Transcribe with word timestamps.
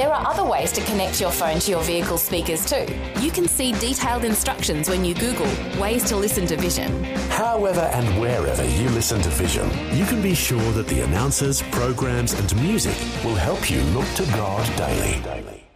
There 0.00 0.14
are 0.14 0.26
other 0.26 0.44
ways 0.44 0.72
to 0.72 0.80
connect 0.84 1.20
your 1.20 1.30
phone 1.30 1.58
to 1.58 1.70
your 1.70 1.82
vehicle 1.82 2.16
speakers 2.16 2.64
too. 2.64 2.86
You 3.20 3.30
can 3.30 3.46
see 3.46 3.72
detailed 3.72 4.24
instructions 4.24 4.88
when 4.88 5.04
you 5.04 5.12
Google 5.14 5.46
ways 5.78 6.04
to 6.04 6.16
listen 6.16 6.46
to 6.46 6.56
Vision. 6.56 7.04
However 7.28 7.80
and 7.80 8.18
wherever 8.18 8.64
you 8.64 8.88
listen 8.88 9.20
to 9.20 9.28
Vision, 9.28 9.68
you 9.94 10.06
can 10.06 10.22
be 10.22 10.34
sure 10.34 10.72
that 10.72 10.86
the 10.86 11.02
announcers, 11.02 11.60
programs, 11.64 12.32
and 12.32 12.62
music 12.62 12.96
will 13.22 13.34
help 13.34 13.70
you 13.70 13.82
look 13.92 14.06
to 14.14 14.24
God 14.32 14.66
daily. 14.74 15.66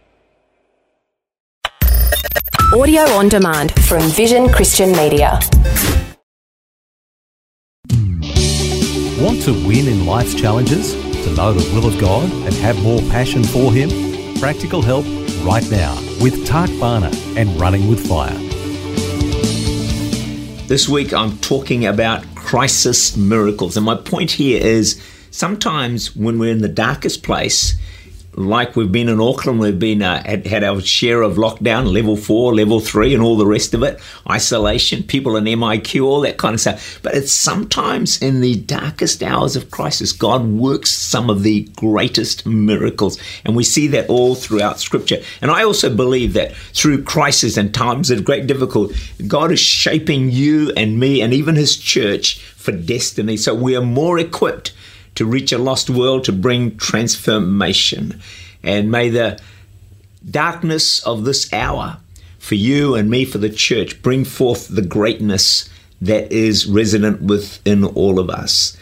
Audio 2.73 3.03
on 3.11 3.29
demand 3.29 3.73
from 3.85 4.01
Vision 4.09 4.49
Christian 4.49 4.91
Media. 4.93 5.39
Want 9.21 9.43
to 9.43 9.53
win 9.67 9.87
in 9.87 10.07
life's 10.07 10.33
challenges? 10.33 10.95
To 11.25 11.35
know 11.35 11.53
the 11.53 11.75
will 11.75 11.87
of 11.87 11.99
God 12.01 12.31
and 12.31 12.53
have 12.55 12.81
more 12.81 13.01
passion 13.11 13.43
for 13.43 13.71
Him? 13.71 14.14
Practical 14.39 14.81
help 14.81 15.05
right 15.43 15.67
now 15.71 15.95
with 16.21 16.45
Tak 16.45 16.69
Bhana 16.79 17.09
and 17.37 17.49
Running 17.59 17.87
with 17.87 18.05
Fire. 18.05 18.37
This 20.67 20.89
week 20.89 21.13
I'm 21.13 21.37
talking 21.39 21.85
about 21.85 22.23
crisis 22.35 23.15
miracles. 23.15 23.77
And 23.77 23.85
my 23.85 23.95
point 23.95 24.31
here 24.31 24.61
is 24.61 25.01
sometimes 25.31 26.15
when 26.15 26.37
we're 26.37 26.51
in 26.51 26.61
the 26.61 26.67
darkest 26.67 27.23
place, 27.23 27.75
like 28.37 28.75
we've 28.75 28.91
been 28.91 29.09
in 29.09 29.21
Auckland, 29.21 29.59
we've 29.59 29.79
been 29.79 30.01
uh, 30.01 30.21
had, 30.23 30.45
had 30.45 30.63
our 30.63 30.81
share 30.81 31.21
of 31.21 31.35
lockdown, 31.35 31.91
level 31.91 32.17
four, 32.17 32.53
level 32.53 32.79
three, 32.79 33.13
and 33.13 33.23
all 33.23 33.37
the 33.37 33.45
rest 33.45 33.73
of 33.73 33.81
it, 33.83 33.99
isolation, 34.29 35.03
people 35.03 35.37
in 35.37 35.45
MIQ, 35.45 36.03
all 36.03 36.21
that 36.21 36.37
kind 36.37 36.53
of 36.53 36.59
stuff. 36.59 36.99
But 37.01 37.15
it's 37.15 37.31
sometimes 37.31 38.21
in 38.21 38.41
the 38.41 38.55
darkest 38.55 39.23
hours 39.23 39.55
of 39.55 39.71
crisis, 39.71 40.11
God 40.11 40.45
works 40.45 40.91
some 40.91 41.29
of 41.29 41.43
the 41.43 41.63
greatest 41.75 42.45
miracles, 42.45 43.17
and 43.45 43.55
we 43.55 43.63
see 43.63 43.87
that 43.87 44.09
all 44.09 44.35
throughout 44.35 44.79
Scripture. 44.79 45.21
And 45.41 45.49
I 45.49 45.63
also 45.63 45.93
believe 45.93 46.33
that 46.33 46.53
through 46.73 47.03
crisis 47.03 47.57
and 47.57 47.73
times 47.73 48.11
of 48.11 48.25
great 48.25 48.47
difficulty, 48.47 48.95
God 49.27 49.51
is 49.51 49.59
shaping 49.59 50.29
you 50.29 50.71
and 50.75 50.99
me, 50.99 51.21
and 51.21 51.33
even 51.33 51.55
His 51.55 51.77
church 51.77 52.39
for 52.39 52.71
destiny. 52.71 53.37
So 53.37 53.53
we 53.53 53.75
are 53.77 53.81
more 53.81 54.19
equipped 54.19 54.73
to 55.15 55.25
reach 55.25 55.51
a 55.51 55.57
lost 55.57 55.89
world, 55.89 56.23
to 56.25 56.31
bring 56.31 56.77
transformation. 56.77 58.21
And 58.63 58.91
may 58.91 59.09
the 59.09 59.39
darkness 60.29 60.99
of 61.05 61.23
this 61.23 61.51
hour 61.53 61.97
for 62.39 62.55
you 62.55 62.93
and 62.95 63.09
me, 63.09 63.25
for 63.25 63.39
the 63.39 63.49
church, 63.49 64.01
bring 64.03 64.23
forth 64.23 64.67
the 64.67 64.81
greatness 64.81 65.67
that 66.01 66.31
is 66.31 66.67
resident 66.67 67.21
within 67.21 67.83
all 67.83 68.19
of 68.19 68.29
us. 68.29 68.77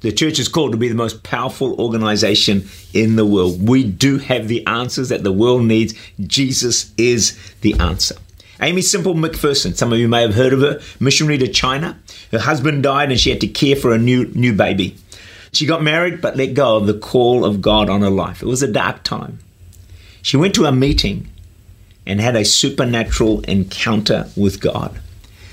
The 0.00 0.12
church 0.12 0.38
is 0.38 0.48
called 0.48 0.72
to 0.72 0.78
be 0.78 0.88
the 0.88 0.94
most 0.94 1.22
powerful 1.22 1.78
organization 1.80 2.68
in 2.94 3.16
the 3.16 3.26
world. 3.26 3.68
We 3.68 3.84
do 3.84 4.18
have 4.18 4.48
the 4.48 4.66
answers 4.66 5.10
that 5.10 5.24
the 5.24 5.32
world 5.32 5.64
needs. 5.64 5.94
Jesus 6.20 6.92
is 6.96 7.36
the 7.60 7.74
answer. 7.74 8.16
Aimee 8.62 8.82
Semple 8.82 9.14
McPherson, 9.14 9.74
some 9.74 9.92
of 9.92 9.98
you 9.98 10.08
may 10.08 10.22
have 10.22 10.34
heard 10.34 10.52
of 10.52 10.60
her, 10.60 10.80
missionary 11.00 11.38
to 11.38 11.48
China. 11.48 11.98
Her 12.30 12.38
husband 12.38 12.82
died 12.82 13.10
and 13.10 13.18
she 13.18 13.30
had 13.30 13.40
to 13.40 13.48
care 13.48 13.76
for 13.76 13.92
a 13.92 13.98
new 13.98 14.26
new 14.34 14.54
baby. 14.54 14.96
She 15.52 15.66
got 15.66 15.82
married 15.82 16.20
but 16.20 16.36
let 16.36 16.54
go 16.54 16.76
of 16.76 16.86
the 16.86 16.98
call 16.98 17.44
of 17.44 17.60
God 17.60 17.88
on 17.88 18.02
her 18.02 18.10
life. 18.10 18.42
It 18.42 18.46
was 18.46 18.62
a 18.62 18.72
dark 18.72 19.02
time. 19.02 19.40
She 20.22 20.36
went 20.36 20.54
to 20.54 20.66
a 20.66 20.72
meeting 20.72 21.28
and 22.06 22.20
had 22.20 22.36
a 22.36 22.44
supernatural 22.44 23.40
encounter 23.42 24.28
with 24.36 24.60
God. 24.60 25.00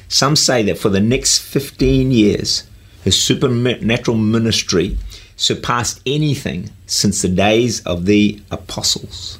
Some 0.07 0.35
say 0.35 0.63
that 0.63 0.77
for 0.77 0.89
the 0.89 0.99
next 0.99 1.39
15 1.39 2.11
years, 2.11 2.67
her 3.03 3.11
supernatural 3.11 4.17
ministry 4.17 4.97
surpassed 5.35 6.01
anything 6.05 6.69
since 6.85 7.21
the 7.21 7.29
days 7.29 7.85
of 7.85 8.05
the 8.05 8.41
apostles. 8.49 9.39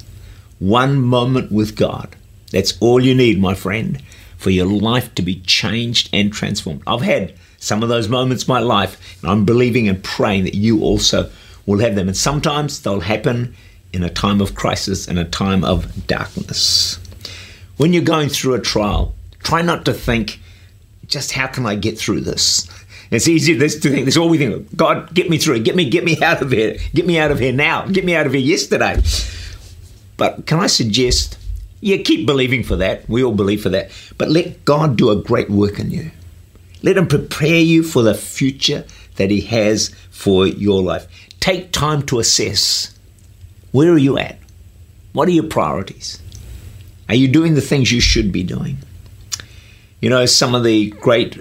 One 0.60 1.02
moment 1.02 1.52
with 1.52 1.76
God. 1.76 2.16
That's 2.52 2.78
all 2.80 3.04
you 3.04 3.14
need, 3.14 3.40
my 3.40 3.54
friend, 3.54 4.02
for 4.38 4.50
your 4.50 4.66
life 4.66 5.14
to 5.16 5.22
be 5.22 5.42
changed 5.42 6.10
and 6.14 6.32
transformed. 6.32 6.84
I've 6.88 7.02
had 7.02 7.34
some 7.60 7.84
of 7.84 7.90
those 7.90 8.08
moments 8.08 8.44
in 8.44 8.54
my 8.54 8.60
life, 8.60 9.22
and 9.22 9.32
I'm 9.32 9.46
believing 9.46 9.88
and 9.90 10.04
praying 10.04 10.44
that 10.46 10.56
you 10.56 10.82
also 10.82 11.30
will 11.66 11.80
have 11.80 11.96
them. 11.96 12.08
And 12.08 12.16
sometimes 12.16 12.82
they'll 12.82 13.02
happen 13.02 13.56
in 13.94 14.04
a 14.04 14.10
time 14.10 14.42
of 14.42 14.56
crisis 14.56 15.08
and 15.08 15.18
a 15.18 15.26
time 15.26 15.64
of 15.64 16.08
darkness. 16.08 17.00
When 17.78 17.94
you're 17.94 18.04
going 18.04 18.30
through 18.30 18.54
a 18.54 18.62
trial, 18.62 19.14
try 19.44 19.62
not 19.62 19.86
to 19.86 19.94
think, 19.94 20.40
just 21.08 21.32
how 21.32 21.48
can 21.48 21.66
I 21.66 21.76
get 21.76 21.98
through 21.98 22.22
this? 22.22 22.70
It's 23.10 23.28
easy 23.28 23.58
to 23.58 23.70
think, 23.70 24.06
that's 24.06 24.18
all 24.18 24.28
we 24.28 24.38
think, 24.38 24.76
God, 24.76 25.14
get 25.14 25.30
me 25.30 25.38
through 25.38 25.56
it, 25.56 25.64
get 25.64 25.76
me, 25.76 25.90
get 25.90 26.04
me 26.04 26.22
out 26.22 26.42
of 26.42 26.52
here, 26.52 26.78
get 26.94 27.06
me 27.06 27.18
out 27.18 27.32
of 27.32 27.40
here 27.40 27.54
now, 27.54 27.86
get 27.86 28.04
me 28.04 28.14
out 28.16 28.26
of 28.26 28.34
here 28.34 28.42
yesterday. 28.42 29.02
But 30.18 30.46
can 30.46 30.60
I 30.60 30.68
suggest, 30.68 31.38
yeah, 31.80 31.98
keep 31.98 32.26
believing 32.26 32.64
for 32.64 32.76
that. 32.78 33.08
We 33.08 33.24
all 33.24 33.34
believe 33.34 33.62
for 33.62 33.70
that. 33.70 33.92
But 34.18 34.30
let 34.30 34.66
God 34.66 34.98
do 34.98 35.10
a 35.10 35.16
great 35.16 35.50
work 35.50 35.80
in 35.80 35.92
you. 35.92 36.12
Let 36.82 36.98
Him 36.98 37.08
prepare 37.08 37.60
you 37.60 37.84
for 37.84 38.02
the 38.02 38.14
future 38.14 38.86
that 39.16 39.30
He 39.30 39.42
has 39.42 39.90
for 40.10 40.48
your 40.48 40.82
life. 40.82 41.08
Take 41.40 41.72
time 41.72 42.02
to 42.08 42.20
assess 42.20 42.98
where 43.72 43.92
are 43.92 43.98
you 43.98 44.18
at? 44.18 44.40
What 45.14 45.28
are 45.28 45.32
your 45.32 45.44
priorities? 45.44 46.22
Are 47.10 47.16
you 47.16 47.28
doing 47.28 47.54
the 47.54 47.62
things 47.62 47.92
you 47.92 48.02
should 48.02 48.32
be 48.32 48.44
doing? 48.44 48.78
You 50.02 50.10
know, 50.10 50.26
some 50.26 50.56
of 50.56 50.64
the 50.64 50.90
great 50.92 51.38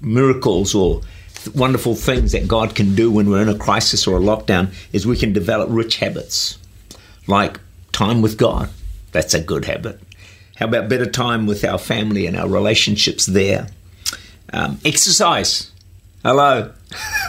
miracles 0.00 0.74
or 0.74 1.02
wonderful 1.54 1.94
things 1.94 2.32
that 2.32 2.48
God 2.48 2.74
can 2.74 2.94
do 2.94 3.10
when 3.10 3.28
we're 3.28 3.42
in 3.42 3.48
a 3.48 3.58
crisis 3.58 4.06
or 4.06 4.16
a 4.16 4.20
lockdown 4.20 4.74
is 4.92 5.06
we 5.06 5.16
can 5.16 5.32
develop 5.32 5.68
rich 5.70 5.96
habits 5.96 6.58
like 7.26 7.60
time 7.92 8.22
with 8.22 8.36
God. 8.36 8.70
That's 9.14 9.32
a 9.32 9.40
good 9.40 9.64
habit. 9.66 10.00
How 10.56 10.66
about 10.66 10.88
better 10.88 11.08
time 11.08 11.46
with 11.46 11.64
our 11.64 11.78
family 11.78 12.26
and 12.26 12.36
our 12.36 12.48
relationships 12.48 13.26
there? 13.26 13.68
Um, 14.52 14.80
exercise. 14.84 15.70
Hello. 16.24 16.72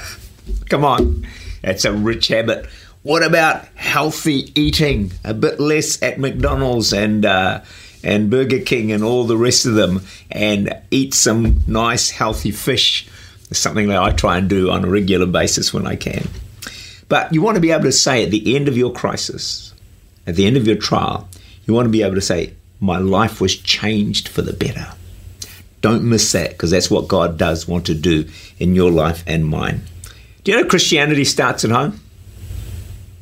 Come 0.70 0.84
on. 0.84 1.28
That's 1.62 1.86
a 1.86 1.94
rich 1.94 2.30
habit. 2.30 2.66
What 3.04 3.22
about 3.22 3.66
healthy 3.76 4.52
eating? 4.60 5.12
A 5.24 5.36
bit 5.36 5.60
less 5.60 6.02
at 6.02 6.20
McDonald's 6.20 6.92
and 6.92 7.24
uh, 7.24 7.62
and 8.04 8.32
Burger 8.32 8.62
King 8.62 8.92
and 8.92 9.04
all 9.04 9.26
the 9.26 9.38
rest 9.38 9.68
of 9.68 9.76
them, 9.76 10.02
and 10.32 10.76
eat 10.90 11.14
some 11.14 11.62
nice 11.68 12.10
healthy 12.10 12.50
fish. 12.50 13.08
It's 13.52 13.60
something 13.60 13.90
that 13.90 14.02
I 14.02 14.10
try 14.10 14.40
and 14.40 14.50
do 14.50 14.72
on 14.72 14.84
a 14.84 14.90
regular 14.90 15.28
basis 15.28 15.72
when 15.72 15.86
I 15.86 15.98
can. 15.98 16.28
But 17.10 17.32
you 17.32 17.44
want 17.44 17.56
to 17.56 17.62
be 17.62 17.70
able 17.70 17.84
to 17.84 17.92
say 17.92 18.24
at 18.24 18.32
the 18.32 18.56
end 18.56 18.68
of 18.68 18.76
your 18.76 18.92
crisis, 18.92 19.72
at 20.26 20.36
the 20.36 20.48
end 20.48 20.58
of 20.58 20.66
your 20.66 20.78
trial, 20.78 21.30
you 21.66 21.74
want 21.74 21.86
to 21.86 21.92
be 21.92 22.04
able 22.04 22.16
to 22.16 22.22
say, 22.22 22.54
"My 22.80 22.98
life 22.98 23.42
was 23.42 23.56
changed 23.56 24.28
for 24.28 24.42
the 24.42 24.54
better." 24.54 24.88
Don't 25.82 26.04
miss 26.04 26.32
that 26.32 26.52
because 26.52 26.72
that's 26.72 26.90
what 26.90 27.08
God 27.08 27.38
does 27.38 27.68
want 27.68 27.86
to 27.86 27.94
do 27.94 28.26
in 28.58 28.74
your 28.74 28.90
life 28.90 29.24
and 29.28 29.46
mine. 29.46 29.84
Do 30.44 30.52
you 30.52 30.62
know 30.62 30.68
Christianity 30.68 31.26
starts 31.26 31.64
at 31.64 31.72
home? 31.72 32.00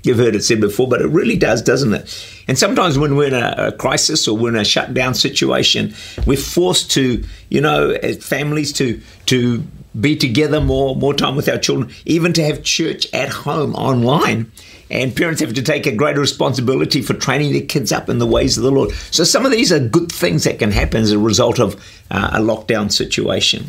You've 0.03 0.17
heard 0.17 0.35
it 0.35 0.43
said 0.43 0.59
before, 0.59 0.87
but 0.87 1.01
it 1.01 1.07
really 1.07 1.37
does, 1.37 1.61
doesn't 1.61 1.93
it? 1.93 2.27
And 2.47 2.59
sometimes 2.59 2.97
when 2.97 3.15
we're 3.15 3.29
in 3.29 3.33
a, 3.33 3.55
a, 3.57 3.71
crisis 3.71 4.27
or 4.27 4.37
we're 4.37 4.49
in 4.49 4.57
a 4.57 4.65
shutdown 4.65 5.13
situation, 5.13 5.93
we're 6.25 6.37
forced 6.37 6.91
to, 6.91 7.23
you 7.49 7.61
know, 7.61 7.91
as 7.91 8.17
families 8.25 8.73
to 8.73 9.01
to 9.27 9.63
be 9.99 10.15
together 10.15 10.59
more, 10.59 10.95
more 10.95 11.13
time 11.13 11.35
with 11.35 11.49
our 11.49 11.57
children, 11.57 11.93
even 12.05 12.33
to 12.33 12.43
have 12.43 12.63
church 12.63 13.07
at 13.13 13.29
home 13.29 13.75
online 13.75 14.51
and 14.93 15.15
parents 15.15 15.41
have 15.41 15.55
to 15.55 15.61
take 15.63 15.87
a 15.87 15.91
greater 15.91 16.19
responsibility 16.19 17.01
for 17.01 17.15
training 17.15 17.51
their 17.51 17.65
kids 17.65 17.91
up 17.91 18.09
in 18.09 18.19
the 18.19 18.27
ways 18.27 18.57
of 18.57 18.63
the 18.63 18.71
Lord. 18.71 18.91
So 19.11 19.23
some 19.23 19.43
of 19.43 19.51
these 19.51 19.71
are 19.71 19.79
good 19.79 20.11
things 20.11 20.43
that 20.43 20.59
can 20.59 20.71
happen 20.71 21.01
as 21.01 21.11
a 21.11 21.17
result 21.17 21.59
of 21.59 21.75
uh, 22.11 22.29
a 22.33 22.39
lockdown 22.39 22.91
situation. 22.91 23.65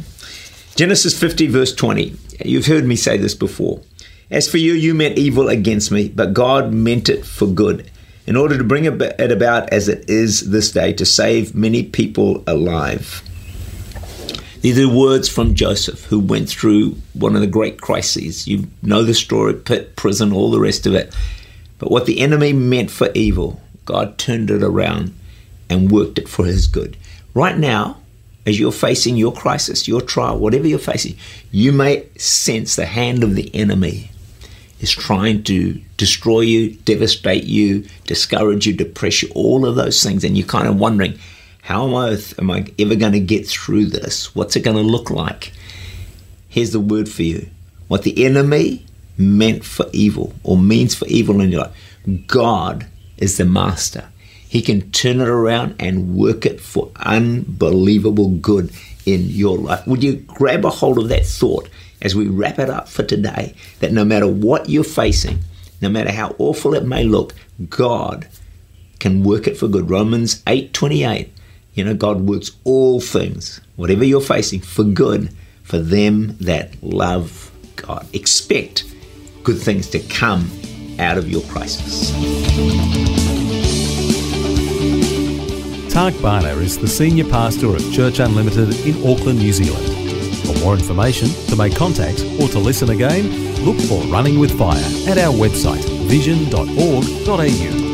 Genesis 0.77 1.19
50, 1.19 1.47
verse 1.47 1.75
20. 1.75 2.15
You've 2.45 2.67
heard 2.67 2.85
me 2.85 2.95
say 2.95 3.17
this 3.17 3.35
before. 3.35 3.81
As 4.31 4.51
for 4.51 4.59
you, 4.59 4.75
you 4.75 4.95
meant 4.95 5.17
evil 5.17 5.49
against 5.49 5.91
me, 5.91 6.09
but 6.09 6.35
God 6.35 6.75
meant 6.75 7.09
it 7.09 7.25
for 7.25 7.47
good, 7.47 7.91
in 8.27 8.37
order 8.37 8.59
to 8.59 8.65
bring 8.65 8.85
it 8.85 9.33
about 9.33 9.73
as 9.73 9.89
it 9.89 10.11
is 10.11 10.51
this 10.51 10.73
day, 10.73 10.93
to 10.93 11.07
save 11.07 11.55
many 11.55 11.85
people 11.85 12.45
alive. 12.47 13.23
These 14.65 14.79
are 14.79 14.89
words 14.89 15.29
from 15.29 15.55
Joseph, 15.55 16.07
who 16.07 16.19
went 16.19 16.49
through 16.49 16.93
one 17.13 17.35
of 17.35 17.43
the 17.43 17.47
great 17.47 17.83
crises. 17.83 18.49
You 18.49 18.67
know 18.81 19.03
the 19.03 19.13
story 19.13 19.53
pit, 19.53 19.95
prison, 19.95 20.33
all 20.33 20.51
the 20.51 20.59
rest 20.59 20.87
of 20.87 20.95
it. 20.95 21.15
But 21.79 21.91
what 21.91 22.07
the 22.07 22.21
enemy 22.21 22.55
meant 22.55 22.91
for 22.91 23.11
evil, 23.15 23.61
God 23.85 24.17
turned 24.17 24.51
it 24.51 24.63
around 24.63 25.15
and 25.69 25.93
worked 25.93 26.19
it 26.19 26.31
for 26.31 26.47
his 26.47 26.67
good. 26.67 26.97
Right 27.35 27.59
now, 27.59 27.99
as 28.47 28.59
you're 28.59 28.73
facing 28.73 29.19
your 29.19 29.35
crisis, 29.35 29.87
your 29.87 30.01
trial, 30.01 30.39
whatever 30.39 30.67
you're 30.67 30.79
facing, 30.79 31.17
you 31.51 31.71
may 31.71 32.09
sense 32.17 32.75
the 32.75 32.87
hand 32.87 33.23
of 33.23 33.35
the 33.35 33.55
enemy 33.55 34.13
is 34.81 34.91
trying 34.91 35.43
to 35.43 35.79
destroy 35.99 36.41
you, 36.41 36.71
devastate 36.87 37.45
you, 37.45 37.87
discourage 38.05 38.67
you, 38.67 38.73
depress 38.73 39.21
you, 39.21 39.29
all 39.35 39.67
of 39.67 39.77
those 39.77 40.03
things. 40.03 40.25
And 40.25 40.39
you're 40.39 40.47
kind 40.47 40.69
of 40.69 40.81
wondering, 40.81 41.19
how 41.65 41.89
am 41.89 41.95
I, 41.95 42.19
am 42.39 42.51
I 42.51 42.67
ever 42.79 42.95
going 42.95 43.13
to 43.13 43.21
get 43.21 43.47
through 43.49 43.87
this? 43.87 44.35
What's 44.35 44.55
it 44.55 44.61
going 44.61 44.77
to 44.77 44.83
look 44.83 45.09
like? 45.09 45.55
Here's 46.47 46.73
the 46.73 46.81
word 46.81 47.09
for 47.09 47.23
you 47.23 47.49
what 47.89 48.03
the 48.03 48.23
enemy 48.23 48.85
meant 49.17 49.65
for 49.65 49.87
evil 49.93 50.35
or 50.43 50.59
means 50.59 50.95
for 50.95 51.07
evil 51.07 51.41
in 51.41 51.51
your 51.51 51.63
life, 51.63 51.77
God 52.27 52.87
is 53.17 53.39
the 53.39 53.47
master. 53.47 54.11
He 54.47 54.61
can 54.61 54.91
turn 54.91 55.23
it 55.23 55.29
around 55.29 55.77
and 55.79 56.15
work 56.15 56.45
it 56.45 56.61
for 56.61 56.91
unbelievable 56.97 58.29
good 58.29 58.71
in 59.07 59.23
your 59.31 59.57
life. 59.57 59.87
Would 59.87 60.03
you 60.03 60.17
grab 60.17 60.67
a 60.67 60.71
hold 60.71 60.99
of 60.99 61.09
that 61.09 61.25
thought 61.25 61.71
as 62.03 62.15
we 62.15 62.29
wrap 62.29 62.59
it 62.59 62.69
up 62.69 62.89
for 62.89 63.05
today? 63.05 63.55
That 63.81 63.93
no 63.93 64.05
matter 64.05 64.29
what 64.29 64.69
you're 64.69 64.85
facing, 64.85 65.39
no 65.81 65.89
matter 65.89 66.13
how 66.13 66.37
awful 66.39 66.75
it 66.75 66.85
may 66.85 67.05
look, 67.05 67.35
God 67.71 68.29
can 68.99 69.25
work 69.25 69.47
it 69.47 69.57
for 69.57 69.67
good. 69.67 69.89
Romans 69.89 70.43
8:28. 70.47 71.31
You 71.75 71.85
know, 71.85 71.95
God 71.95 72.21
works 72.21 72.53
all 72.63 73.01
things, 73.01 73.61
whatever 73.77 74.05
you're 74.05 74.21
facing, 74.21 74.61
for 74.61 74.85
good 74.85 75.35
for 75.65 75.79
them 75.79 76.37
that 76.39 76.71
love 76.83 77.51
God. 77.77 78.07
Expect 78.13 78.85
good 79.43 79.61
things 79.61 79.89
to 79.91 79.99
come 79.99 80.49
out 81.01 81.19
of 81.19 81.29
your 81.29 81.43
crisis. 81.43 82.13
Tak 85.93 86.15
Bhana 86.21 86.55
is 86.61 86.79
the 86.79 86.89
Senior 86.89 87.25
Pastor 87.25 87.69
of 87.69 87.93
Church 87.93 88.21
Unlimited 88.21 88.87
in 88.87 88.97
Auckland, 89.09 89.39
New 89.39 89.53
Zealand. 89.53 89.87
For 90.47 90.59
more 90.65 90.75
information, 90.75 91.29
to 91.49 91.57
make 91.57 91.75
contact, 91.75 92.21
or 92.41 92.49
to 92.49 92.59
listen 92.59 92.91
again, 92.91 93.31
look 93.65 93.81
for 93.81 94.01
Running 94.07 94.39
with 94.39 94.57
Fire 94.59 94.85
at 95.09 95.19
our 95.19 95.33
website 95.33 95.83
vision.org.au. 96.07 97.94